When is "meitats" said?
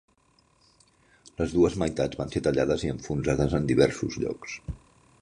1.83-2.21